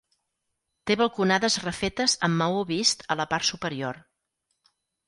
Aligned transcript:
Té 0.89 0.95
balconades 1.01 1.59
refetes 1.65 2.17
amb 2.29 2.41
maó 2.43 2.65
vist 2.73 3.07
a 3.17 3.21
la 3.23 3.31
part 3.35 3.53
superior. 3.53 4.07